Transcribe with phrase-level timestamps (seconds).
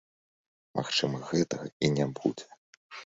[0.79, 2.47] Магчыма, гэтага і не будзе.